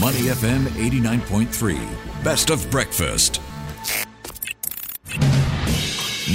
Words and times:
Money 0.00 0.22
FM 0.22 0.64
89.3. 0.74 2.24
Best 2.24 2.50
of 2.50 2.68
breakfast. 2.68 3.40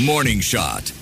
Morning 0.05 0.39
Shot. 0.39 0.93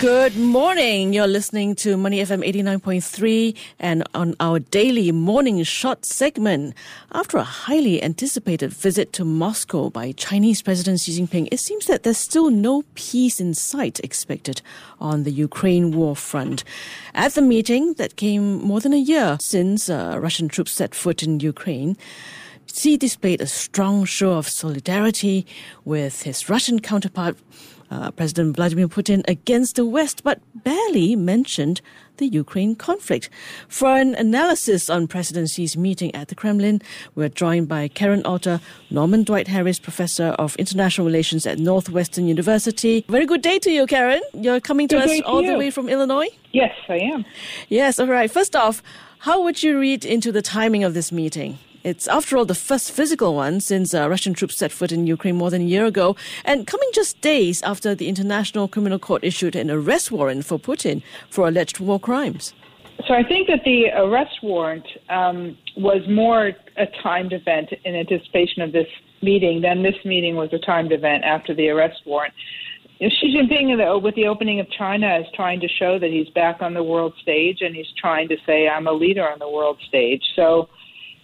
Good 0.00 0.34
morning. 0.34 1.12
You're 1.12 1.26
listening 1.26 1.74
to 1.74 1.98
Money 1.98 2.20
FM 2.20 2.42
89.3 2.42 3.54
and 3.78 4.02
on 4.14 4.34
our 4.40 4.58
daily 4.58 5.12
morning 5.12 5.62
shot 5.62 6.06
segment. 6.06 6.74
After 7.12 7.36
a 7.36 7.42
highly 7.42 8.02
anticipated 8.02 8.72
visit 8.72 9.12
to 9.12 9.26
Moscow 9.26 9.90
by 9.90 10.12
Chinese 10.12 10.62
President 10.62 11.00
Xi 11.00 11.20
Jinping, 11.20 11.48
it 11.52 11.60
seems 11.60 11.84
that 11.84 12.02
there's 12.02 12.16
still 12.16 12.48
no 12.48 12.82
peace 12.94 13.40
in 13.40 13.52
sight 13.52 14.00
expected 14.00 14.62
on 15.02 15.24
the 15.24 15.32
Ukraine 15.32 15.92
war 15.92 16.16
front. 16.16 16.64
At 17.12 17.34
the 17.34 17.42
meeting 17.42 17.92
that 17.98 18.16
came 18.16 18.62
more 18.62 18.80
than 18.80 18.94
a 18.94 18.96
year 18.96 19.36
since 19.38 19.90
uh, 19.90 20.16
Russian 20.18 20.48
troops 20.48 20.72
set 20.72 20.94
foot 20.94 21.22
in 21.22 21.40
Ukraine, 21.40 21.98
Xi 22.72 22.96
displayed 22.96 23.42
a 23.42 23.46
strong 23.46 24.06
show 24.06 24.32
of 24.32 24.48
solidarity 24.48 25.46
with 25.84 26.22
his 26.22 26.48
Russian 26.48 26.80
counterpart 26.80 27.36
uh, 27.90 28.10
President 28.12 28.56
Vladimir 28.56 28.88
Putin 28.88 29.22
against 29.28 29.76
the 29.76 29.84
West, 29.84 30.22
but 30.22 30.40
barely 30.62 31.16
mentioned 31.16 31.80
the 32.18 32.26
Ukraine 32.28 32.74
conflict. 32.76 33.30
For 33.68 33.96
an 33.96 34.14
analysis 34.14 34.88
on 34.88 35.08
President 35.08 35.50
Xi's 35.50 35.76
meeting 35.76 36.14
at 36.14 36.28
the 36.28 36.34
Kremlin, 36.34 36.80
we're 37.14 37.28
joined 37.28 37.68
by 37.68 37.88
Karen 37.88 38.22
Alter, 38.24 38.60
Norman 38.90 39.24
Dwight 39.24 39.48
Harris 39.48 39.78
Professor 39.78 40.28
of 40.38 40.54
International 40.56 41.06
Relations 41.06 41.46
at 41.46 41.58
Northwestern 41.58 42.26
University. 42.26 43.04
Very 43.08 43.26
good 43.26 43.42
day 43.42 43.58
to 43.58 43.70
you, 43.70 43.86
Karen. 43.86 44.20
You're 44.34 44.60
coming 44.60 44.86
to 44.88 44.96
good 44.96 45.08
us 45.08 45.20
all 45.26 45.42
you. 45.42 45.52
the 45.52 45.58
way 45.58 45.70
from 45.70 45.88
Illinois? 45.88 46.28
Yes, 46.52 46.74
I 46.88 46.98
am. 46.98 47.24
Yes, 47.68 47.98
all 47.98 48.06
right. 48.06 48.30
First 48.30 48.54
off, 48.54 48.82
how 49.20 49.42
would 49.42 49.62
you 49.62 49.78
read 49.78 50.04
into 50.04 50.30
the 50.30 50.42
timing 50.42 50.84
of 50.84 50.94
this 50.94 51.10
meeting? 51.10 51.58
It's, 51.82 52.06
after 52.08 52.36
all, 52.36 52.44
the 52.44 52.54
first 52.54 52.92
physical 52.92 53.34
one 53.34 53.60
since 53.60 53.94
uh, 53.94 54.08
Russian 54.08 54.34
troops 54.34 54.56
set 54.56 54.70
foot 54.70 54.92
in 54.92 55.06
Ukraine 55.06 55.36
more 55.36 55.48
than 55.48 55.62
a 55.62 55.64
year 55.64 55.86
ago, 55.86 56.14
and 56.44 56.66
coming 56.66 56.90
just 56.92 57.20
days 57.22 57.62
after 57.62 57.94
the 57.94 58.08
International 58.08 58.68
Criminal 58.68 58.98
Court 58.98 59.24
issued 59.24 59.56
an 59.56 59.70
arrest 59.70 60.12
warrant 60.12 60.44
for 60.44 60.58
Putin 60.58 61.02
for 61.30 61.48
alleged 61.48 61.80
war 61.80 61.98
crimes. 61.98 62.52
So 63.08 63.14
I 63.14 63.22
think 63.22 63.48
that 63.48 63.64
the 63.64 63.86
arrest 63.96 64.42
warrant 64.42 64.86
um, 65.08 65.56
was 65.76 66.06
more 66.06 66.52
a 66.76 66.86
timed 67.02 67.32
event 67.32 67.72
in 67.84 67.94
anticipation 67.94 68.60
of 68.60 68.72
this 68.72 68.88
meeting 69.22 69.62
than 69.62 69.82
this 69.82 69.96
meeting 70.04 70.36
was 70.36 70.52
a 70.52 70.58
timed 70.58 70.92
event 70.92 71.24
after 71.24 71.54
the 71.54 71.70
arrest 71.70 72.02
warrant. 72.04 72.34
Xi 73.00 73.34
Jinping, 73.34 74.02
with 74.02 74.14
the 74.14 74.26
opening 74.26 74.60
of 74.60 74.70
China, 74.70 75.18
is 75.18 75.26
trying 75.34 75.60
to 75.60 75.68
show 75.68 75.98
that 75.98 76.10
he's 76.10 76.28
back 76.30 76.60
on 76.60 76.74
the 76.74 76.82
world 76.82 77.14
stage 77.22 77.62
and 77.62 77.74
he's 77.74 77.90
trying 77.96 78.28
to 78.28 78.36
say, 78.44 78.68
I'm 78.68 78.86
a 78.86 78.92
leader 78.92 79.26
on 79.26 79.38
the 79.38 79.48
world 79.48 79.78
stage. 79.88 80.22
So 80.36 80.68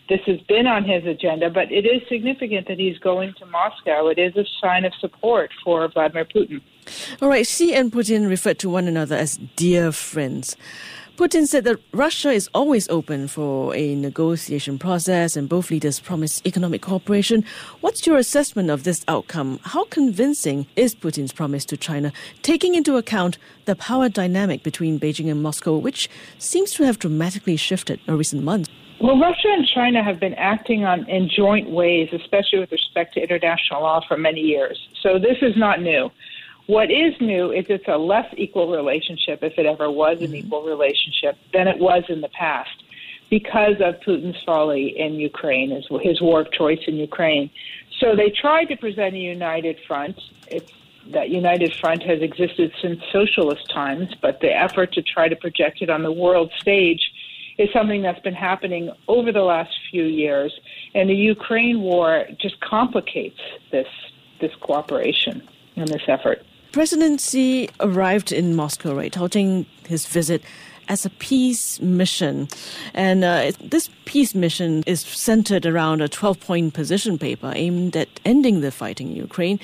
this 0.08 0.20
has 0.26 0.40
been 0.42 0.66
on 0.66 0.84
his 0.84 1.04
agenda, 1.04 1.50
but 1.50 1.70
it 1.72 1.84
is 1.84 2.02
significant 2.08 2.68
that 2.68 2.78
he's 2.78 2.98
going 2.98 3.34
to 3.38 3.46
Moscow. 3.46 4.08
It 4.08 4.18
is 4.18 4.36
a 4.36 4.44
sign 4.60 4.84
of 4.84 4.92
support 5.00 5.50
for 5.64 5.88
Vladimir 5.88 6.24
Putin. 6.24 6.60
All 7.20 7.28
right, 7.28 7.46
Xi 7.46 7.74
and 7.74 7.90
Putin 7.90 8.28
referred 8.28 8.58
to 8.60 8.70
one 8.70 8.86
another 8.86 9.16
as 9.16 9.38
dear 9.56 9.90
friends. 9.90 10.56
Putin 11.16 11.46
said 11.46 11.64
that 11.64 11.80
Russia 11.92 12.30
is 12.30 12.46
always 12.52 12.86
open 12.90 13.26
for 13.26 13.74
a 13.74 13.94
negotiation 13.94 14.78
process 14.78 15.34
and 15.34 15.48
both 15.48 15.70
leaders 15.70 15.98
promised 15.98 16.46
economic 16.46 16.82
cooperation. 16.82 17.42
What's 17.80 18.06
your 18.06 18.18
assessment 18.18 18.68
of 18.68 18.84
this 18.84 19.02
outcome? 19.08 19.58
How 19.62 19.86
convincing 19.86 20.66
is 20.76 20.94
Putin's 20.94 21.32
promise 21.32 21.64
to 21.66 21.76
China, 21.78 22.12
taking 22.42 22.74
into 22.74 22.98
account 22.98 23.38
the 23.64 23.74
power 23.74 24.10
dynamic 24.10 24.62
between 24.62 25.00
Beijing 25.00 25.30
and 25.30 25.42
Moscow, 25.42 25.78
which 25.78 26.10
seems 26.38 26.72
to 26.72 26.84
have 26.84 26.98
dramatically 26.98 27.56
shifted 27.56 27.98
in 28.06 28.18
recent 28.18 28.44
months? 28.44 28.68
Well, 28.98 29.20
Russia 29.20 29.48
and 29.48 29.66
China 29.66 30.02
have 30.02 30.18
been 30.18 30.34
acting 30.34 30.84
on 30.84 31.08
in 31.08 31.28
joint 31.28 31.68
ways, 31.68 32.08
especially 32.12 32.60
with 32.60 32.72
respect 32.72 33.14
to 33.14 33.20
international 33.20 33.82
law, 33.82 34.00
for 34.06 34.16
many 34.16 34.40
years. 34.40 34.88
So 35.02 35.18
this 35.18 35.36
is 35.42 35.56
not 35.56 35.82
new. 35.82 36.10
What 36.66 36.90
is 36.90 37.14
new 37.20 37.52
is 37.52 37.66
it's 37.68 37.86
a 37.88 37.98
less 37.98 38.26
equal 38.36 38.72
relationship, 38.72 39.42
if 39.42 39.58
it 39.58 39.66
ever 39.66 39.90
was 39.90 40.20
an 40.20 40.28
mm-hmm. 40.28 40.46
equal 40.46 40.62
relationship, 40.62 41.36
than 41.52 41.68
it 41.68 41.78
was 41.78 42.04
in 42.08 42.22
the 42.22 42.28
past 42.30 42.82
because 43.28 43.80
of 43.80 44.00
Putin's 44.00 44.42
folly 44.44 44.98
in 44.98 45.14
Ukraine, 45.14 45.70
his, 45.70 45.86
his 46.02 46.20
war 46.20 46.40
of 46.40 46.52
choice 46.52 46.80
in 46.86 46.96
Ukraine. 46.96 47.50
So 48.00 48.14
they 48.14 48.30
tried 48.30 48.66
to 48.66 48.76
present 48.76 49.14
a 49.14 49.18
united 49.18 49.78
front. 49.86 50.18
It's, 50.48 50.72
that 51.12 51.28
united 51.28 51.72
front 51.74 52.02
has 52.02 52.20
existed 52.20 52.72
since 52.82 53.00
socialist 53.12 53.68
times, 53.70 54.14
but 54.20 54.40
the 54.40 54.52
effort 54.52 54.92
to 54.94 55.02
try 55.02 55.28
to 55.28 55.36
project 55.36 55.82
it 55.82 55.90
on 55.90 56.02
the 56.02 56.10
world 56.10 56.50
stage 56.58 57.12
is 57.58 57.68
something 57.72 58.02
that's 58.02 58.20
been 58.20 58.34
happening 58.34 58.90
over 59.08 59.32
the 59.32 59.42
last 59.42 59.70
few 59.90 60.04
years, 60.04 60.52
and 60.94 61.08
the 61.08 61.14
Ukraine 61.14 61.80
war 61.80 62.26
just 62.40 62.60
complicates 62.60 63.40
this 63.70 63.88
this 64.40 64.54
cooperation 64.60 65.42
and 65.76 65.88
this 65.88 66.02
effort. 66.08 66.44
President 66.72 67.20
Xi 67.22 67.70
arrived 67.80 68.32
in 68.32 68.54
Moscow, 68.54 68.94
right, 68.94 69.10
touting 69.10 69.64
his 69.86 70.04
visit 70.04 70.42
as 70.88 71.06
a 71.06 71.10
peace 71.10 71.80
mission. 71.80 72.48
And 72.94 73.24
uh, 73.24 73.52
this 73.60 73.88
peace 74.04 74.34
mission 74.34 74.84
is 74.86 75.00
centered 75.00 75.66
around 75.66 76.00
a 76.00 76.08
12 76.08 76.40
point 76.40 76.74
position 76.74 77.18
paper 77.18 77.52
aimed 77.54 77.96
at 77.96 78.08
ending 78.24 78.60
the 78.60 78.70
fighting 78.70 79.10
in 79.10 79.16
Ukraine. 79.16 79.58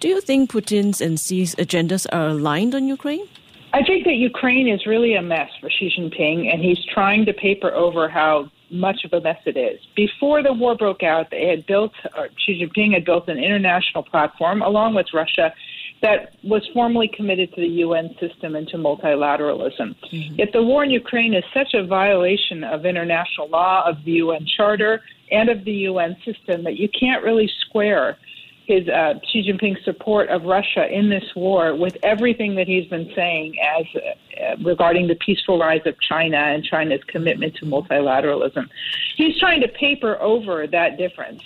Do 0.00 0.08
you 0.08 0.20
think 0.20 0.52
Putin's 0.52 1.00
and 1.00 1.18
Xi's 1.18 1.54
agendas 1.56 2.06
are 2.12 2.28
aligned 2.28 2.74
on 2.74 2.86
Ukraine? 2.86 3.26
I 3.72 3.82
think 3.82 4.04
that 4.04 4.14
Ukraine 4.14 4.68
is 4.68 4.86
really 4.86 5.14
a 5.14 5.22
mess 5.22 5.50
for 5.60 5.68
Xi 5.70 5.92
Jinping, 5.96 6.52
and 6.52 6.62
he's 6.62 6.82
trying 6.92 7.26
to 7.26 7.32
paper 7.32 7.72
over 7.72 8.08
how 8.08 8.50
much 8.70 9.04
of 9.04 9.12
a 9.12 9.20
mess 9.20 9.38
it 9.46 9.56
is. 9.56 9.80
Before 9.96 10.42
the 10.42 10.52
war 10.52 10.76
broke 10.76 11.02
out, 11.02 11.30
they 11.30 11.46
had 11.46 11.66
built, 11.66 11.92
or 12.16 12.28
Xi 12.46 12.62
Jinping 12.62 12.94
had 12.94 13.04
built 13.04 13.28
an 13.28 13.38
international 13.38 14.02
platform 14.02 14.62
along 14.62 14.94
with 14.94 15.06
Russia 15.12 15.52
that 16.00 16.34
was 16.44 16.62
formally 16.72 17.10
committed 17.14 17.52
to 17.54 17.60
the 17.60 17.68
UN 17.84 18.14
system 18.20 18.54
and 18.56 18.68
to 18.68 18.76
multilateralism. 18.76 19.94
Mm-hmm. 20.12 20.34
If 20.38 20.52
the 20.52 20.62
war 20.62 20.84
in 20.84 20.90
Ukraine 20.90 21.34
is 21.34 21.44
such 21.52 21.74
a 21.74 21.84
violation 21.84 22.62
of 22.64 22.86
international 22.86 23.48
law, 23.48 23.88
of 23.88 23.96
the 24.04 24.12
UN 24.12 24.46
Charter, 24.56 25.00
and 25.30 25.48
of 25.48 25.64
the 25.64 25.72
UN 25.72 26.16
system 26.24 26.64
that 26.64 26.76
you 26.76 26.88
can't 26.88 27.24
really 27.24 27.50
square 27.66 28.16
his 28.68 28.86
uh, 28.86 29.14
Xi 29.32 29.50
Jinping's 29.50 29.82
support 29.82 30.28
of 30.28 30.44
Russia 30.44 30.86
in 30.86 31.08
this 31.08 31.24
war 31.34 31.74
with 31.74 31.96
everything 32.02 32.54
that 32.56 32.68
he's 32.68 32.86
been 32.86 33.10
saying 33.16 33.56
as 33.58 33.86
uh, 33.96 34.56
regarding 34.62 35.08
the 35.08 35.14
peaceful 35.14 35.58
rise 35.58 35.80
of 35.86 35.98
China 36.02 36.36
and 36.36 36.62
China's 36.62 37.02
commitment 37.06 37.56
to 37.56 37.64
multilateralism. 37.64 38.68
He's 39.16 39.38
trying 39.38 39.62
to 39.62 39.68
paper 39.68 40.20
over 40.20 40.66
that 40.66 40.98
difference. 40.98 41.42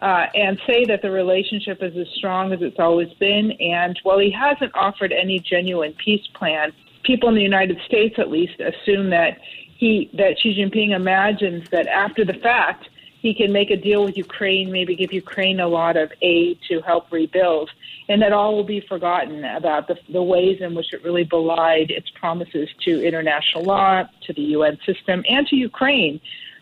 Uh, 0.00 0.26
and 0.36 0.60
say 0.64 0.84
that 0.84 1.02
the 1.02 1.10
relationship 1.10 1.82
is 1.82 1.96
as 1.96 2.06
strong 2.14 2.52
as 2.52 2.62
it's 2.62 2.78
always 2.78 3.12
been. 3.14 3.50
And 3.60 3.98
while 4.04 4.20
he 4.20 4.30
hasn't 4.30 4.70
offered 4.76 5.10
any 5.10 5.40
genuine 5.40 5.92
peace 5.94 6.24
plan, 6.34 6.72
people 7.02 7.28
in 7.30 7.34
the 7.34 7.42
United 7.42 7.80
States, 7.84 8.14
at 8.16 8.30
least, 8.30 8.60
assume 8.60 9.10
that 9.10 9.40
he 9.76 10.08
that 10.14 10.38
Xi 10.38 10.54
Jinping 10.54 10.94
imagines 10.94 11.68
that 11.70 11.88
after 11.88 12.24
the 12.24 12.34
fact 12.34 12.88
he 13.20 13.34
can 13.34 13.52
make 13.52 13.70
a 13.70 13.76
deal 13.76 14.04
with 14.04 14.16
Ukraine, 14.16 14.70
maybe 14.70 14.94
give 14.94 15.12
Ukraine 15.12 15.60
a 15.60 15.68
lot 15.68 15.96
of 15.96 16.12
aid 16.22 16.58
to 16.68 16.80
help 16.82 17.10
rebuild, 17.10 17.70
and 18.08 18.22
that 18.22 18.32
all 18.32 18.54
will 18.54 18.64
be 18.64 18.80
forgotten 18.80 19.44
about 19.44 19.88
the, 19.88 19.96
the 20.08 20.22
ways 20.22 20.58
in 20.60 20.74
which 20.74 20.92
it 20.92 21.02
really 21.02 21.24
belied 21.24 21.90
its 21.90 22.10
promises 22.10 22.68
to 22.84 23.04
international 23.04 23.64
law, 23.64 24.04
to 24.26 24.32
the 24.32 24.42
UN 24.42 24.78
system, 24.86 25.24
and 25.28 25.46
to 25.48 25.56
Ukraine 25.56 26.20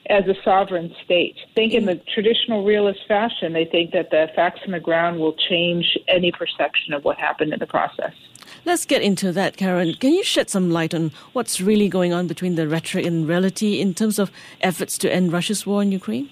as 0.09 0.27
a 0.29 0.35
sovereign 0.45 0.95
state. 1.05 1.37
Think 1.55 1.75
in 1.75 1.87
the 1.87 1.97
traditional 2.15 2.65
realist 2.65 3.01
fashion, 3.09 3.53
they 3.53 3.65
think 3.65 3.93
that 3.93 4.11
the 4.11 4.29
facts 4.35 4.61
on 4.65 4.73
the 4.73 4.81
ground 4.81 5.19
will 5.19 5.35
change 5.35 5.99
any 6.09 6.33
perception 6.33 6.95
of 6.95 7.05
what 7.05 7.19
happened 7.19 7.53
in 7.53 7.59
the 7.59 7.67
process. 7.67 8.13
Let's 8.65 8.87
get 8.87 9.03
into 9.03 9.33
that, 9.33 9.57
Karen. 9.57 9.95
Can 9.95 10.13
you 10.13 10.25
shed 10.25 10.49
some 10.49 10.71
light 10.71 10.95
on 10.95 11.13
what's 11.33 11.61
really 11.61 11.89
going 11.89 12.13
on 12.13 12.27
between 12.27 12.55
the 12.55 12.69
rhetoric 12.69 13.05
and 13.05 13.29
reality 13.29 13.81
in 13.81 13.95
terms 13.95 14.19
of 14.19 14.31
efforts 14.61 14.97
to 14.99 15.13
end 15.13 15.33
Russia's 15.33 15.67
war 15.67 15.83
in 15.83 15.93
Ukraine? 15.93 16.31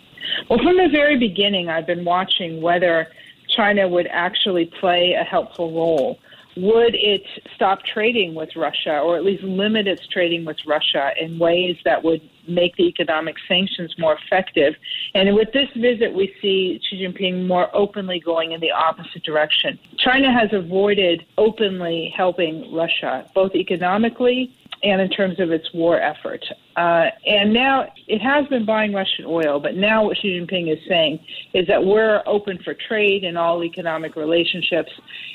Well, 0.49 0.59
from 0.59 0.77
the 0.77 0.89
very 0.91 1.19
beginning, 1.19 1.69
I've 1.69 1.87
been 1.87 2.05
watching 2.05 2.61
whether 2.61 3.09
China 3.49 3.89
would 3.89 4.09
actually 4.09 4.67
play 4.81 5.13
a 5.13 5.25
helpful 5.25 5.73
role. 5.73 6.19
Would 6.57 6.95
it 6.95 7.25
stop 7.57 7.83
trading 7.83 8.37
with 8.37 8.55
Russia, 8.55 9.01
or 9.01 9.17
at 9.17 9.25
least 9.25 9.43
limit 9.43 9.89
its 9.89 10.07
trading 10.07 10.45
with 10.45 10.57
Russia 10.65 11.11
in 11.21 11.39
ways 11.39 11.77
that 11.85 12.05
would 12.05 12.21
make 12.47 12.77
the 12.77 12.85
economic 12.85 13.35
sanctions 13.49 13.99
more 13.99 14.17
effective? 14.25 14.75
And 15.15 15.35
with 15.35 15.53
this 15.53 15.69
visit, 15.75 16.15
we 16.15 16.33
see 16.41 16.81
Xi 16.89 17.05
Jinping 17.05 17.49
more 17.49 17.75
openly 17.75 18.21
going 18.21 18.53
in 18.53 18.61
the 18.61 18.71
opposite 18.71 19.25
direction. 19.25 19.81
China 19.99 20.33
has 20.33 20.53
avoided 20.53 21.27
openly 21.39 22.15
helping 22.17 22.73
Russia, 22.73 23.29
both 23.35 23.57
economically 23.57 24.53
and 24.85 25.01
in 25.01 25.09
terms 25.09 25.41
of 25.41 25.51
its 25.51 25.67
war 25.73 25.99
effort. 25.99 26.45
Uh, 26.77 27.07
and 27.27 27.55
now 27.55 27.87
it 28.07 28.19
has 28.19 28.47
been 28.49 28.67
buying 28.67 28.93
Russian 28.93 29.25
oil, 29.27 29.59
but 29.59 29.77
now 29.77 30.05
what 30.05 30.19
Xi 30.19 30.39
Jinping 30.39 30.71
is 30.71 30.79
saying 30.87 31.19
is 31.55 31.67
that 31.69 31.83
we're 31.83 32.23
open 32.27 32.59
for 32.63 32.75
trade 32.89 33.25
in 33.25 33.37
all 33.37 33.65
economic 33.65 34.15
relationships. 34.15 34.91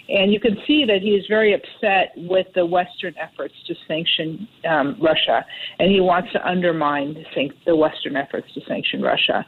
And 0.07 0.31
you 0.31 0.39
can 0.39 0.57
see 0.67 0.85
that 0.85 1.01
he 1.01 1.09
is 1.09 1.25
very 1.27 1.53
upset 1.53 2.13
with 2.15 2.47
the 2.53 2.65
Western 2.65 3.15
efforts 3.17 3.55
to 3.67 3.75
sanction 3.87 4.47
um, 4.69 4.97
Russia, 5.01 5.43
and 5.79 5.91
he 5.91 5.99
wants 5.99 6.31
to 6.33 6.47
undermine 6.47 7.25
the 7.65 7.75
Western 7.75 8.15
efforts 8.15 8.47
to 8.53 8.61
sanction 8.67 9.01
Russia. 9.01 9.45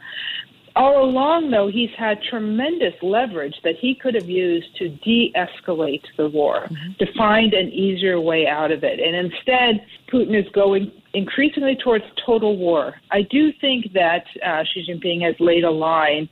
All 0.75 1.03
along, 1.03 1.51
though, 1.51 1.67
he's 1.67 1.89
had 1.97 2.21
tremendous 2.23 2.93
leverage 3.01 3.55
that 3.63 3.75
he 3.75 3.93
could 3.93 4.15
have 4.15 4.29
used 4.29 4.75
to 4.77 4.89
de 4.89 5.33
escalate 5.35 6.05
the 6.17 6.29
war, 6.29 6.61
mm-hmm. 6.61 6.93
to 6.99 7.13
find 7.13 7.53
an 7.53 7.69
easier 7.69 8.19
way 8.19 8.47
out 8.47 8.71
of 8.71 8.83
it. 8.83 8.99
And 8.99 9.15
instead, 9.15 9.85
Putin 10.11 10.33
is 10.33 10.49
going 10.53 10.91
increasingly 11.13 11.75
towards 11.75 12.05
total 12.25 12.55
war. 12.57 12.95
I 13.11 13.23
do 13.23 13.51
think 13.59 13.91
that 13.93 14.25
uh, 14.45 14.63
Xi 14.63 14.85
Jinping 14.87 15.21
has 15.23 15.35
laid 15.39 15.65
a 15.65 15.71
line 15.71 16.29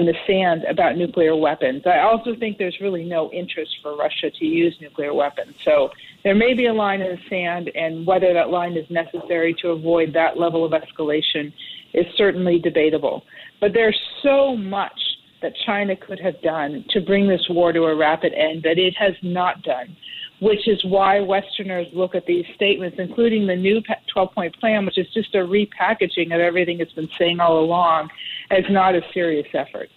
in 0.00 0.06
the 0.06 0.14
sand 0.26 0.64
about 0.64 0.96
nuclear 0.96 1.36
weapons. 1.36 1.82
I 1.86 1.98
also 1.98 2.34
think 2.34 2.56
there's 2.56 2.78
really 2.80 3.04
no 3.04 3.30
interest 3.32 3.76
for 3.82 3.94
Russia 3.96 4.30
to 4.30 4.44
use 4.46 4.74
nuclear 4.80 5.12
weapons. 5.12 5.54
So 5.62 5.90
there 6.24 6.34
may 6.34 6.54
be 6.54 6.66
a 6.66 6.72
line 6.72 7.02
in 7.02 7.16
the 7.16 7.22
sand, 7.28 7.70
and 7.74 8.06
whether 8.06 8.32
that 8.32 8.48
line 8.48 8.78
is 8.78 8.88
necessary 8.88 9.54
to 9.60 9.68
avoid 9.68 10.14
that 10.14 10.38
level 10.38 10.64
of 10.64 10.72
escalation 10.72 11.52
is 11.92 12.06
certainly 12.16 12.58
debatable. 12.58 13.24
But 13.60 13.74
there's 13.74 14.00
so 14.22 14.56
much 14.56 14.98
that 15.42 15.52
China 15.66 15.94
could 15.96 16.20
have 16.20 16.40
done 16.40 16.84
to 16.90 17.00
bring 17.00 17.28
this 17.28 17.46
war 17.50 17.72
to 17.72 17.82
a 17.84 17.94
rapid 17.94 18.32
end 18.32 18.62
that 18.62 18.78
it 18.78 18.94
has 18.96 19.14
not 19.22 19.62
done, 19.62 19.94
which 20.40 20.66
is 20.66 20.82
why 20.84 21.20
Westerners 21.20 21.88
look 21.92 22.14
at 22.14 22.24
these 22.24 22.46
statements, 22.54 22.96
including 22.98 23.46
the 23.46 23.56
new 23.56 23.82
12 24.12 24.32
point 24.34 24.58
plan, 24.58 24.86
which 24.86 24.98
is 24.98 25.06
just 25.12 25.34
a 25.34 25.38
repackaging 25.38 26.34
of 26.34 26.40
everything 26.40 26.80
it's 26.80 26.92
been 26.92 27.10
saying 27.18 27.40
all 27.40 27.58
along, 27.60 28.08
as 28.50 28.64
not 28.70 28.94
a 28.94 29.02
serious 29.12 29.46
effort. 29.54 29.88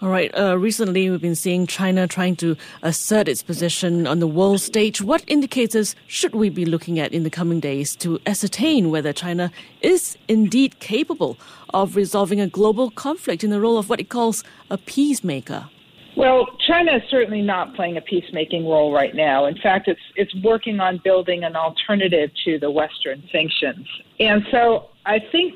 All 0.00 0.08
right. 0.08 0.30
Uh, 0.38 0.56
recently, 0.56 1.10
we've 1.10 1.20
been 1.20 1.34
seeing 1.34 1.66
China 1.66 2.06
trying 2.06 2.36
to 2.36 2.56
assert 2.82 3.28
its 3.28 3.42
position 3.42 4.06
on 4.06 4.20
the 4.20 4.28
world 4.28 4.60
stage. 4.60 5.02
What 5.02 5.24
indicators 5.26 5.96
should 6.06 6.34
we 6.34 6.50
be 6.50 6.64
looking 6.64 6.98
at 7.00 7.12
in 7.12 7.24
the 7.24 7.30
coming 7.30 7.58
days 7.58 7.96
to 7.96 8.20
ascertain 8.24 8.90
whether 8.90 9.12
China 9.12 9.50
is 9.80 10.16
indeed 10.28 10.78
capable 10.78 11.36
of 11.74 11.96
resolving 11.96 12.40
a 12.40 12.46
global 12.46 12.90
conflict 12.90 13.42
in 13.42 13.50
the 13.50 13.60
role 13.60 13.76
of 13.76 13.90
what 13.90 14.00
it 14.00 14.08
calls 14.08 14.44
a 14.70 14.78
peacemaker? 14.78 15.68
Well, 16.16 16.46
China 16.66 16.96
is 16.96 17.02
certainly 17.10 17.42
not 17.42 17.74
playing 17.74 17.96
a 17.96 18.00
peacemaking 18.00 18.66
role 18.66 18.92
right 18.92 19.14
now. 19.14 19.46
In 19.46 19.56
fact, 19.56 19.86
it's 19.86 20.00
it's 20.16 20.34
working 20.42 20.80
on 20.80 21.00
building 21.04 21.44
an 21.44 21.54
alternative 21.54 22.30
to 22.44 22.58
the 22.58 22.70
Western 22.70 23.22
sanctions. 23.30 23.86
And 24.18 24.42
so 24.50 24.90
I 25.06 25.20
think 25.30 25.54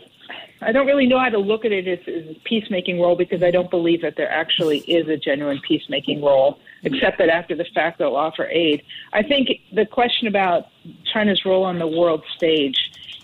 I 0.62 0.72
don't 0.72 0.86
really 0.86 1.06
know 1.06 1.18
how 1.18 1.28
to 1.28 1.38
look 1.38 1.64
at 1.64 1.72
it 1.72 1.88
as, 1.88 1.98
as 2.06 2.36
a 2.36 2.40
peacemaking 2.44 3.00
role 3.00 3.16
because 3.16 3.42
I 3.42 3.50
don't 3.50 3.70
believe 3.70 4.02
that 4.02 4.16
there 4.16 4.30
actually 4.30 4.78
is 4.80 5.08
a 5.08 5.16
genuine 5.16 5.60
peacemaking 5.66 6.22
role, 6.22 6.58
except 6.82 7.18
that 7.18 7.28
after 7.28 7.54
the 7.54 7.66
fact 7.74 7.98
they'll 7.98 8.16
offer 8.16 8.46
aid. 8.46 8.82
I 9.12 9.22
think 9.22 9.48
the 9.72 9.86
question 9.86 10.28
about 10.28 10.68
China's 11.12 11.44
role 11.44 11.64
on 11.64 11.78
the 11.78 11.86
world 11.86 12.22
stage 12.36 12.78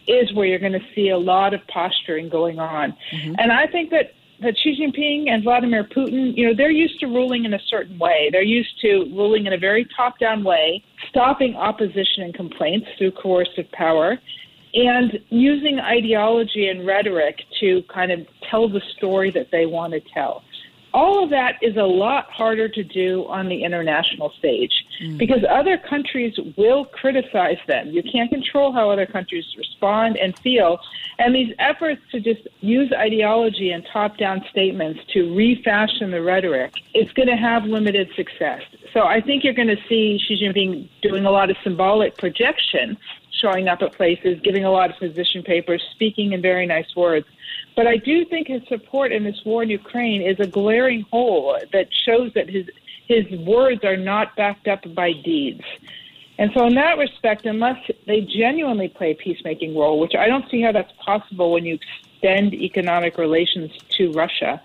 is 0.06 0.32
where 0.32 0.46
you're 0.46 0.58
going 0.58 0.72
to 0.72 0.84
see 0.94 1.10
a 1.10 1.18
lot 1.18 1.54
of 1.54 1.66
posturing 1.68 2.28
going 2.28 2.58
on. 2.58 2.96
Mm-hmm. 3.12 3.34
And 3.38 3.52
I 3.52 3.66
think 3.66 3.90
that 3.90 4.14
that 4.40 4.56
Xi 4.56 4.76
Jinping 4.80 5.28
and 5.28 5.42
Vladimir 5.42 5.84
Putin, 5.84 6.36
you 6.36 6.46
know, 6.46 6.54
they're 6.54 6.70
used 6.70 7.00
to 7.00 7.06
ruling 7.06 7.44
in 7.44 7.54
a 7.54 7.58
certain 7.58 7.98
way. 7.98 8.28
They're 8.30 8.42
used 8.42 8.80
to 8.82 9.10
ruling 9.12 9.46
in 9.46 9.52
a 9.52 9.58
very 9.58 9.86
top 9.96 10.18
down 10.18 10.44
way, 10.44 10.84
stopping 11.08 11.56
opposition 11.56 12.22
and 12.22 12.32
complaints 12.32 12.86
through 12.96 13.12
coercive 13.12 13.70
power, 13.72 14.18
and 14.86 15.18
using 15.28 15.80
ideology 15.80 16.68
and 16.68 16.86
rhetoric 16.86 17.42
to 17.58 17.82
kind 17.92 18.12
of 18.12 18.20
tell 18.48 18.68
the 18.68 18.80
story 18.96 19.30
that 19.32 19.50
they 19.50 19.66
want 19.66 19.92
to 19.92 20.00
tell. 20.14 20.44
All 20.94 21.22
of 21.22 21.30
that 21.30 21.56
is 21.60 21.76
a 21.76 21.82
lot 21.82 22.30
harder 22.30 22.68
to 22.68 22.82
do 22.82 23.26
on 23.26 23.48
the 23.48 23.62
international 23.62 24.32
stage 24.38 24.72
mm. 25.02 25.18
because 25.18 25.44
other 25.50 25.76
countries 25.76 26.34
will 26.56 26.86
criticize 26.86 27.58
them. 27.66 27.88
You 27.88 28.02
can't 28.02 28.30
control 28.30 28.72
how 28.72 28.88
other 28.88 29.04
countries 29.04 29.44
respond 29.58 30.16
and 30.16 30.38
feel. 30.38 30.78
And 31.18 31.34
these 31.34 31.54
efforts 31.58 32.00
to 32.12 32.20
just 32.20 32.48
use 32.60 32.90
ideology 32.92 33.72
and 33.72 33.86
top 33.92 34.16
down 34.16 34.44
statements 34.50 35.00
to 35.12 35.34
refashion 35.36 36.10
the 36.10 36.22
rhetoric, 36.22 36.72
it's 36.94 37.12
going 37.12 37.28
to 37.28 37.36
have 37.36 37.64
limited 37.64 38.08
success. 38.16 38.62
So 38.94 39.02
I 39.02 39.20
think 39.20 39.44
you're 39.44 39.54
going 39.54 39.68
to 39.68 39.82
see 39.88 40.18
Xi 40.18 40.42
Jinping 40.42 40.88
doing 41.02 41.26
a 41.26 41.30
lot 41.30 41.50
of 41.50 41.56
symbolic 41.62 42.16
projection 42.16 42.96
showing 43.40 43.68
up 43.68 43.82
at 43.82 43.92
places, 43.92 44.40
giving 44.42 44.64
a 44.64 44.70
lot 44.70 44.90
of 44.90 44.96
position 44.98 45.42
papers, 45.42 45.82
speaking 45.92 46.32
in 46.32 46.42
very 46.42 46.66
nice 46.66 46.94
words. 46.96 47.26
But 47.76 47.86
I 47.86 47.96
do 47.96 48.24
think 48.24 48.48
his 48.48 48.62
support 48.68 49.12
in 49.12 49.24
this 49.24 49.40
war 49.44 49.62
in 49.62 49.70
Ukraine 49.70 50.22
is 50.22 50.38
a 50.40 50.46
glaring 50.46 51.02
hole 51.10 51.58
that 51.72 51.88
shows 51.92 52.32
that 52.34 52.48
his 52.48 52.66
his 53.06 53.26
words 53.40 53.84
are 53.84 53.96
not 53.96 54.36
backed 54.36 54.68
up 54.68 54.80
by 54.94 55.12
deeds. 55.12 55.64
And 56.38 56.50
so, 56.54 56.66
in 56.66 56.74
that 56.74 56.98
respect, 56.98 57.46
unless 57.46 57.78
they 58.06 58.20
genuinely 58.20 58.88
play 58.88 59.10
a 59.10 59.14
peacemaking 59.14 59.76
role, 59.76 59.98
which 59.98 60.14
I 60.14 60.28
don't 60.28 60.48
see 60.50 60.60
how 60.60 60.70
that's 60.70 60.92
possible 61.04 61.52
when 61.52 61.64
you 61.64 61.78
extend 62.12 62.54
economic 62.54 63.18
relations 63.18 63.72
to 63.96 64.12
Russia, 64.12 64.62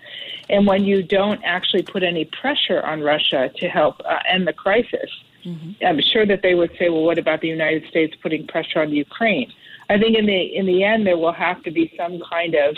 and 0.48 0.66
when 0.66 0.84
you 0.84 1.02
don't 1.02 1.42
actually 1.42 1.82
put 1.82 2.04
any 2.04 2.26
pressure 2.26 2.80
on 2.82 3.00
Russia 3.00 3.50
to 3.56 3.68
help 3.68 4.00
uh, 4.04 4.18
end 4.28 4.46
the 4.46 4.52
crisis, 4.52 5.10
Mm-hmm. 5.44 5.86
I'm 5.86 6.00
sure 6.12 6.26
that 6.26 6.40
they 6.42 6.54
would 6.54 6.70
say, 6.78 6.88
well, 6.88 7.02
what 7.02 7.18
about 7.18 7.40
the 7.40 7.48
United 7.48 7.84
States 7.88 8.14
putting 8.22 8.46
pressure 8.46 8.80
on 8.80 8.90
the 8.90 8.96
Ukraine? 8.96 9.52
I 9.90 9.98
think 9.98 10.16
in 10.16 10.26
the 10.26 10.56
in 10.56 10.66
the 10.66 10.82
end 10.82 11.06
there 11.06 11.18
will 11.18 11.32
have 11.32 11.62
to 11.64 11.70
be 11.70 11.92
some 11.96 12.20
kind 12.30 12.54
of 12.54 12.76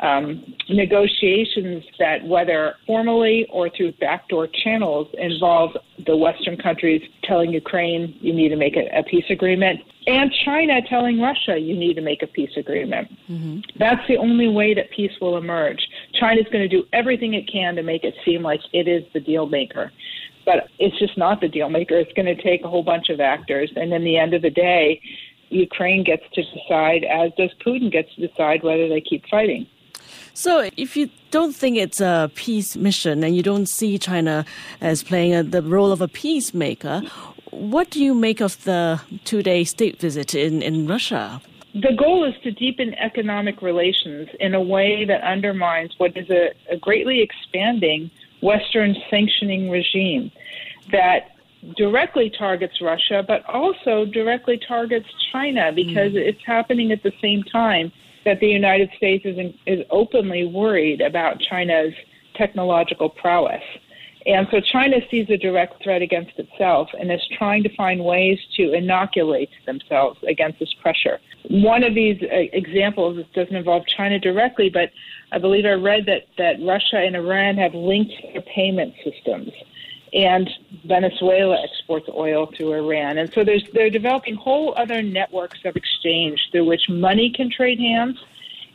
um, 0.00 0.54
negotiations 0.68 1.84
that, 1.98 2.24
whether 2.26 2.74
formally 2.86 3.46
or 3.50 3.70
through 3.70 3.92
backdoor 4.00 4.48
channels, 4.48 5.08
involve 5.18 5.76
the 6.06 6.16
Western 6.16 6.56
countries 6.56 7.02
telling 7.22 7.52
Ukraine 7.52 8.16
you 8.20 8.32
need 8.34 8.48
to 8.48 8.56
make 8.56 8.76
a, 8.76 8.88
a 8.98 9.02
peace 9.04 9.24
agreement, 9.30 9.80
and 10.06 10.32
China 10.44 10.80
telling 10.88 11.20
Russia 11.20 11.56
you 11.56 11.76
need 11.76 11.94
to 11.94 12.00
make 12.00 12.22
a 12.22 12.26
peace 12.26 12.50
agreement. 12.56 13.08
Mm-hmm. 13.30 13.60
That's 13.78 14.06
the 14.08 14.16
only 14.16 14.48
way 14.48 14.74
that 14.74 14.90
peace 14.90 15.12
will 15.20 15.36
emerge. 15.36 15.86
China's 16.14 16.46
going 16.50 16.68
to 16.68 16.68
do 16.68 16.84
everything 16.92 17.34
it 17.34 17.50
can 17.50 17.76
to 17.76 17.82
make 17.82 18.02
it 18.02 18.14
seem 18.24 18.42
like 18.42 18.60
it 18.72 18.88
is 18.88 19.04
the 19.12 19.20
deal 19.20 19.46
maker 19.46 19.92
but 20.44 20.68
it's 20.78 20.98
just 20.98 21.16
not 21.16 21.40
the 21.40 21.48
deal 21.48 21.68
maker. 21.68 21.96
It's 21.96 22.12
going 22.12 22.26
to 22.26 22.40
take 22.40 22.64
a 22.64 22.68
whole 22.68 22.82
bunch 22.82 23.08
of 23.08 23.20
actors, 23.20 23.72
and 23.76 23.92
in 23.92 24.04
the 24.04 24.16
end 24.16 24.34
of 24.34 24.42
the 24.42 24.50
day, 24.50 25.00
Ukraine 25.50 26.02
gets 26.02 26.24
to 26.34 26.42
decide, 26.42 27.04
as 27.04 27.30
does 27.36 27.50
Putin 27.64 27.90
gets 27.90 28.14
to 28.14 28.26
decide 28.26 28.62
whether 28.62 28.88
they 28.88 29.00
keep 29.00 29.24
fighting. 29.30 29.66
So, 30.34 30.70
if 30.76 30.96
you 30.96 31.10
don't 31.30 31.54
think 31.54 31.76
it's 31.76 32.00
a 32.00 32.30
peace 32.34 32.74
mission 32.74 33.22
and 33.22 33.36
you 33.36 33.42
don't 33.42 33.66
see 33.66 33.98
China 33.98 34.46
as 34.80 35.02
playing 35.02 35.34
a, 35.34 35.42
the 35.42 35.62
role 35.62 35.92
of 35.92 36.00
a 36.00 36.08
peacemaker, 36.08 37.02
what 37.50 37.90
do 37.90 38.02
you 38.02 38.14
make 38.14 38.40
of 38.40 38.62
the 38.64 39.00
two 39.24 39.42
day 39.42 39.64
state 39.64 40.00
visit 40.00 40.34
in, 40.34 40.62
in 40.62 40.86
Russia? 40.86 41.40
The 41.74 41.94
goal 41.96 42.24
is 42.24 42.34
to 42.42 42.50
deepen 42.50 42.94
economic 42.94 43.62
relations 43.62 44.28
in 44.40 44.54
a 44.54 44.60
way 44.60 45.04
that 45.06 45.22
undermines 45.22 45.94
what 45.98 46.16
is 46.16 46.28
a, 46.28 46.50
a 46.70 46.76
greatly 46.76 47.20
expanding 47.20 48.10
Western 48.42 48.94
sanctioning 49.08 49.70
regime 49.70 50.30
that 50.90 51.30
directly 51.76 52.30
targets 52.36 52.80
Russia, 52.82 53.24
but 53.26 53.44
also 53.46 54.04
directly 54.04 54.60
targets 54.66 55.06
China 55.32 55.72
because 55.72 56.12
mm. 56.12 56.16
it's 56.16 56.44
happening 56.44 56.90
at 56.92 57.02
the 57.02 57.12
same 57.20 57.42
time 57.44 57.92
that 58.24 58.40
the 58.40 58.48
United 58.48 58.90
States 58.96 59.24
is, 59.24 59.38
in, 59.38 59.54
is 59.66 59.84
openly 59.90 60.44
worried 60.44 61.00
about 61.00 61.40
China's 61.40 61.94
technological 62.34 63.08
prowess. 63.08 63.62
And 64.24 64.46
so 64.50 64.60
China 64.60 64.98
sees 65.10 65.28
a 65.30 65.36
direct 65.36 65.82
threat 65.82 66.00
against 66.00 66.38
itself 66.38 66.88
and 66.98 67.10
is 67.10 67.20
trying 67.36 67.64
to 67.64 67.74
find 67.74 68.04
ways 68.04 68.38
to 68.56 68.72
inoculate 68.72 69.50
themselves 69.66 70.18
against 70.28 70.60
this 70.60 70.72
pressure. 70.74 71.18
One 71.48 71.82
of 71.82 71.94
these 71.94 72.22
uh, 72.22 72.26
examples, 72.52 73.24
doesn't 73.34 73.54
involve 73.54 73.84
China 73.86 74.20
directly, 74.20 74.70
but 74.70 74.90
I 75.32 75.38
believe 75.38 75.64
I 75.64 75.70
read 75.70 76.06
that, 76.06 76.26
that 76.36 76.56
Russia 76.62 76.98
and 76.98 77.16
Iran 77.16 77.56
have 77.56 77.74
linked 77.74 78.12
their 78.32 78.42
payment 78.42 78.94
systems. 79.02 79.50
And 80.12 80.48
Venezuela 80.84 81.56
exports 81.64 82.06
oil 82.12 82.46
to 82.58 82.74
Iran. 82.74 83.16
And 83.16 83.32
so 83.32 83.42
there's, 83.42 83.64
they're 83.72 83.88
developing 83.88 84.34
whole 84.34 84.74
other 84.76 85.00
networks 85.00 85.60
of 85.64 85.74
exchange 85.74 86.38
through 86.52 86.66
which 86.66 86.90
money 86.90 87.32
can 87.34 87.50
trade 87.50 87.80
hands 87.80 88.18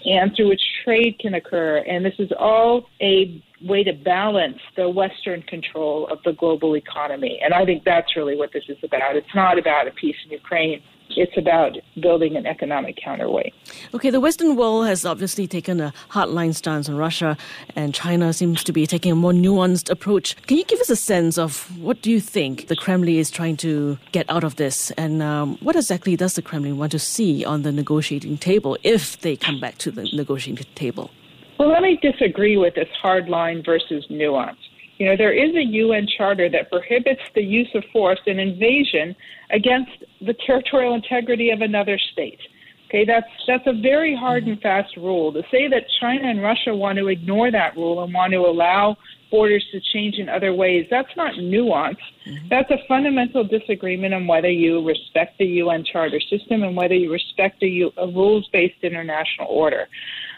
and 0.04 0.36
through 0.36 0.50
which 0.50 0.64
trade 0.84 1.20
can 1.20 1.36
occur. 1.36 1.78
And 1.88 2.04
this 2.04 2.16
is 2.18 2.32
all 2.40 2.90
a 3.00 3.40
way 3.62 3.84
to 3.84 3.94
balance 3.94 4.60
the 4.76 4.90
Western 4.90 5.44
control 5.44 6.08
of 6.08 6.24
the 6.24 6.34
global 6.34 6.76
economy. 6.76 7.40
And 7.44 7.54
I 7.54 7.66
think 7.66 7.84
that's 7.84 8.16
really 8.16 8.36
what 8.36 8.52
this 8.52 8.64
is 8.68 8.78
about. 8.82 9.16
It's 9.16 9.36
not 9.36 9.60
about 9.60 9.88
a 9.88 9.92
peace 9.92 10.16
in 10.26 10.32
Ukraine. 10.32 10.82
It's 11.18 11.36
about 11.36 11.78
building 12.00 12.36
an 12.36 12.46
economic 12.46 12.98
counterweight. 13.04 13.52
Okay, 13.96 14.12
the 14.12 14.20
Western 14.20 14.56
world 14.56 14.86
has 14.86 15.04
obviously 15.04 15.48
taken 15.48 15.82
a 15.82 15.92
hardline 16.12 16.54
stance 16.54 16.88
on 16.88 16.96
Russia, 16.96 17.36
and 17.76 17.92
China 17.92 18.32
seems 18.34 18.64
to 18.64 18.72
be 18.72 18.86
taking 18.86 19.12
a 19.12 19.16
more 19.16 19.32
nuanced 19.32 19.90
approach. 19.90 20.36
Can 20.46 20.58
you 20.58 20.66
give 20.66 20.80
us 20.80 20.92
a 20.92 20.96
sense 20.96 21.40
of 21.40 21.76
what 21.82 22.04
do 22.04 22.12
you 22.12 22.20
think 22.20 22.68
the 22.68 22.76
Kremlin 22.76 23.16
is 23.16 23.32
trying 23.32 23.58
to 23.58 23.98
get 24.12 24.30
out 24.30 24.44
of 24.44 24.58
this, 24.58 24.92
and 24.92 25.24
um, 25.24 25.58
what 25.62 25.76
exactly 25.76 26.16
does 26.16 26.36
the 26.36 26.44
Kremlin 26.44 26.78
want 26.78 26.92
to 26.92 27.00
see 27.00 27.44
on 27.44 27.64
the 27.64 27.72
negotiating 27.72 28.38
table 28.38 28.78
if 28.84 29.20
they 29.22 29.36
come 29.36 29.60
back 29.60 29.80
to 29.80 29.90
the 29.90 30.08
negotiating 30.14 30.68
table? 30.76 31.10
Well, 31.58 31.70
let 31.70 31.82
me 31.82 31.98
disagree 32.00 32.58
with 32.58 32.76
this 32.76 32.90
hardline 33.04 33.66
versus 33.66 34.06
nuance. 34.12 34.60
You 34.98 35.06
know, 35.08 35.18
there 35.18 35.34
is 35.34 35.56
a 35.56 35.64
UN 35.64 36.08
charter 36.18 36.50
that 36.50 36.70
prohibits 36.70 37.22
the 37.36 37.44
use 37.44 37.70
of 37.76 37.84
force 37.94 38.20
and 38.26 38.40
invasion 38.40 39.16
against 39.52 39.92
the 40.22 40.34
territorial 40.46 40.96
integrity 40.96 41.52
of 41.52 41.62
another 41.62 42.00
state. 42.12 42.40
Okay, 42.88 43.04
that's 43.04 43.28
that's 43.46 43.68
a 43.68 43.74
very 43.74 44.16
hard 44.16 44.46
and 44.46 44.60
fast 44.62 44.96
rule. 44.96 45.34
To 45.34 45.44
say 45.52 45.68
that 45.68 45.84
China 46.00 46.30
and 46.30 46.42
Russia 46.42 46.74
want 46.74 46.98
to 46.98 47.08
ignore 47.10 47.52
that 47.52 47.76
rule 47.76 48.02
and 48.02 48.14
want 48.14 48.32
to 48.32 48.38
allow 48.38 48.96
borders 49.30 49.66
to 49.74 49.82
change 49.82 50.16
in 50.16 50.30
other 50.30 50.54
ways, 50.54 50.88
that's 50.90 51.14
not 51.18 51.38
nuance. 51.38 51.98
Mm-hmm. 52.26 52.48
That's 52.48 52.72
a 52.72 52.78
fundamental 52.88 53.44
disagreement 53.44 54.14
on 54.14 54.26
whether 54.26 54.50
you 54.50 54.88
respect 54.88 55.38
the 55.38 55.46
UN 55.62 55.84
charter 55.84 56.22
system 56.22 56.64
and 56.64 56.78
whether 56.78 56.94
you 56.96 57.12
respect 57.12 57.62
a, 57.62 57.92
a 57.98 58.08
rules-based 58.08 58.82
international 58.82 59.48
order. 59.50 59.90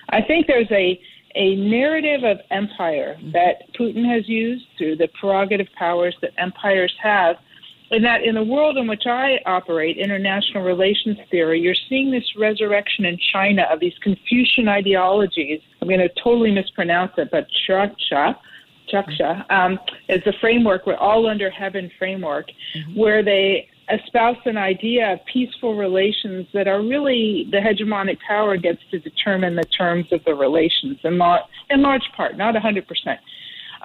I 0.09 0.23
think 0.23 0.47
there's 0.47 0.71
a 0.71 0.99
a 1.35 1.55
narrative 1.55 2.23
of 2.23 2.37
empire 2.51 3.17
that 3.33 3.71
Putin 3.79 4.05
has 4.11 4.27
used 4.27 4.65
through 4.77 4.95
the 4.95 5.07
prerogative 5.19 5.67
powers 5.77 6.15
that 6.21 6.31
empires 6.37 6.93
have. 7.01 7.35
And 7.91 8.05
that 8.05 8.23
in 8.23 8.35
the 8.35 8.43
world 8.43 8.77
in 8.77 8.87
which 8.87 9.07
I 9.07 9.39
operate, 9.47 9.97
international 9.97 10.63
relations 10.63 11.17
theory, 11.31 11.59
you're 11.59 11.73
seeing 11.89 12.11
this 12.11 12.23
resurrection 12.37 13.05
in 13.05 13.17
China 13.33 13.63
of 13.71 13.79
these 13.79 13.93
Confucian 14.03 14.67
ideologies. 14.67 15.59
I'm 15.81 15.87
going 15.87 15.99
to 15.99 16.09
totally 16.23 16.51
mispronounce 16.51 17.13
it, 17.17 17.29
but 17.31 17.47
Chaksha, 17.67 18.35
Chaksha 18.93 19.49
um, 19.51 19.79
is 20.07 20.21
the 20.23 20.33
framework, 20.39 20.85
we're 20.85 20.97
all 20.97 21.27
under 21.27 21.49
heaven 21.49 21.89
framework, 21.97 22.47
mm-hmm. 22.75 22.99
where 22.99 23.23
they 23.23 23.67
espouse 23.91 24.37
an 24.45 24.57
idea 24.57 25.13
of 25.13 25.19
peaceful 25.31 25.75
relations 25.75 26.47
that 26.53 26.67
are 26.67 26.81
really 26.81 27.47
the 27.51 27.57
hegemonic 27.57 28.17
power 28.27 28.57
gets 28.57 28.81
to 28.91 28.99
determine 28.99 29.55
the 29.55 29.63
terms 29.63 30.05
of 30.11 30.23
the 30.25 30.33
relations 30.33 30.97
in, 31.03 31.19
in 31.69 31.81
large 31.81 32.09
part, 32.15 32.37
not 32.37 32.55
100%. 32.55 32.83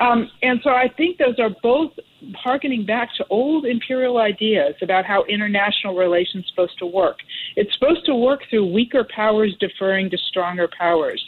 Um, 0.01 0.31
and 0.43 0.61
so 0.65 0.71
I 0.71 0.89
think 0.97 1.19
those 1.19 1.39
are 1.39 1.51
both 1.63 1.93
harkening 2.35 2.85
back 2.85 3.11
to 3.17 3.27
old 3.31 3.65
imperial 3.65 4.19
ideas 4.19 4.75
about 4.83 5.05
how 5.05 5.25
international 5.25 5.95
relations 5.95 6.47
supposed 6.49 6.79
to 6.79 6.87
work. 6.87 7.19
It's 7.57 7.73
supposed 7.75 8.05
to 8.07 8.15
work 8.15 8.41
through 8.51 8.73
weaker 8.73 9.07
powers 9.15 9.55
deferring 9.61 10.11
to 10.11 10.19
stronger 10.19 10.69
powers. 10.77 11.25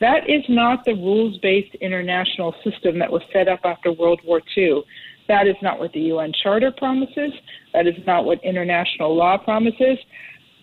That 0.00 0.28
is 0.28 0.42
not 0.48 0.84
the 0.84 0.94
rules 0.94 1.38
based 1.38 1.74
international 1.76 2.54
system 2.64 2.98
that 2.98 3.10
was 3.10 3.22
set 3.32 3.48
up 3.48 3.60
after 3.64 3.92
World 3.92 4.20
War 4.24 4.40
II. 4.56 4.82
That 5.28 5.46
is 5.46 5.56
not 5.62 5.78
what 5.78 5.92
the 5.92 6.00
UN 6.00 6.32
Charter 6.42 6.70
promises. 6.70 7.32
That 7.72 7.86
is 7.86 7.94
not 8.06 8.24
what 8.24 8.42
international 8.44 9.14
law 9.14 9.36
promises. 9.38 9.98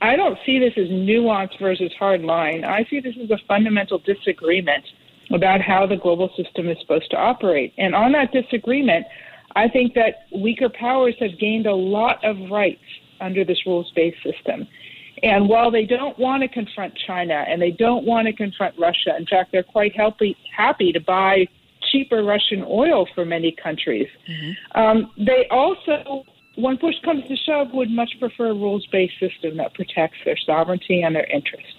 I 0.02 0.16
don't 0.16 0.38
see 0.46 0.60
this 0.60 0.74
as 0.78 0.90
nuance 0.90 1.54
versus 1.62 1.92
hard 1.98 2.22
line. 2.22 2.66
I 2.66 2.86
see 2.90 3.00
this 3.00 3.16
as 3.22 3.30
a 3.30 3.38
fundamental 3.48 4.00
disagreement 4.00 4.84
about 5.32 5.62
how 5.62 5.88
the 5.88 5.96
global 5.96 6.30
system 6.36 6.68
is 6.70 6.78
supposed 6.82 7.10
to 7.12 7.18
operate. 7.18 7.74
And 7.78 7.96
on 7.96 8.12
that 8.12 8.32
disagreement, 8.32 9.06
I 9.56 9.68
think 9.68 9.94
that 9.94 10.26
weaker 10.36 10.70
powers 10.70 11.16
have 11.20 11.40
gained 11.40 11.68
a 11.68 11.74
lot 11.74 12.24
of 12.26 12.36
rights 12.52 12.84
under 13.22 13.46
this 13.46 13.66
rules 13.66 13.92
based 13.96 14.18
system. 14.24 14.68
And 15.22 15.48
while 15.48 15.72
they 15.72 15.86
don't 15.86 16.18
want 16.20 16.42
to 16.44 16.50
confront 16.50 16.94
China 17.08 17.46
and 17.48 17.62
they 17.62 17.72
don't 17.72 18.06
want 18.06 18.28
to 18.28 18.34
confront 18.34 18.78
Russia, 18.78 19.16
in 19.18 19.26
fact, 19.26 19.52
they're 19.52 19.64
quite 19.64 19.96
healthy, 19.96 20.36
happy 20.56 20.92
to 20.92 21.00
buy 21.00 21.48
cheaper 21.94 22.24
Russian 22.24 22.66
oil 22.68 23.08
for 23.14 23.24
many 23.24 23.56
countries. 23.64 24.08
Mm-hmm. 24.30 24.82
Um, 24.82 25.12
they 25.18 25.48
also, 25.50 26.24
when 26.56 26.78
push 26.78 26.96
comes 27.06 27.26
to 27.28 27.36
shove, 27.36 27.68
would 27.74 27.92
much 27.92 28.10
prefer 28.20 28.48
a 28.48 28.54
rules 28.54 28.86
based 28.92 29.20
system 29.20 29.58
that 29.58 29.74
protects 29.74 30.18
their 30.26 30.38
sovereignty 30.38 31.02
and 31.02 31.16
their 31.16 31.28
interests. 31.28 31.76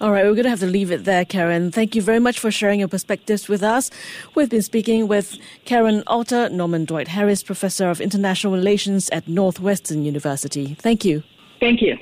All 0.00 0.12
right, 0.12 0.24
we're 0.24 0.34
going 0.34 0.44
to 0.44 0.50
have 0.50 0.60
to 0.60 0.66
leave 0.66 0.92
it 0.92 1.04
there, 1.04 1.24
Karen. 1.24 1.72
Thank 1.72 1.96
you 1.96 2.02
very 2.02 2.20
much 2.20 2.38
for 2.38 2.52
sharing 2.52 2.78
your 2.80 2.88
perspectives 2.88 3.48
with 3.48 3.64
us. 3.64 3.90
We've 4.34 4.48
been 4.48 4.62
speaking 4.62 5.08
with 5.08 5.36
Karen 5.64 6.04
Alter, 6.06 6.48
Norman 6.50 6.84
Dwight 6.84 7.08
Harris, 7.08 7.42
Professor 7.42 7.90
of 7.90 8.00
International 8.00 8.52
Relations 8.52 9.10
at 9.10 9.26
Northwestern 9.26 10.04
University. 10.04 10.76
Thank 10.78 11.04
you. 11.04 11.24
Thank 11.58 11.82
you. 11.82 11.96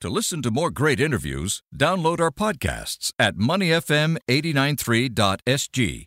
To 0.00 0.08
listen 0.08 0.42
to 0.42 0.52
more 0.52 0.70
great 0.70 1.00
interviews, 1.00 1.60
download 1.74 2.20
our 2.20 2.30
podcasts 2.30 3.12
at 3.18 3.34
moneyfm893.sg 3.34 6.06